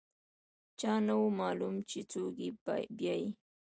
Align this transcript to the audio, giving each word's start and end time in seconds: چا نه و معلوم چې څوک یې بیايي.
چا 0.79 0.93
نه 1.07 1.13
و 1.21 1.25
معلوم 1.39 1.75
چې 1.89 1.99
څوک 2.11 2.33
یې 2.43 2.49
بیايي. 2.97 3.29